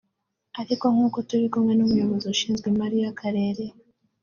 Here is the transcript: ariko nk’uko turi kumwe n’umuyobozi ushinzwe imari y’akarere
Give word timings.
ariko 0.61 0.85
nk’uko 0.93 1.17
turi 1.27 1.45
kumwe 1.53 1.73
n’umuyobozi 1.75 2.25
ushinzwe 2.33 2.65
imari 2.73 2.95
y’akarere 3.03 3.63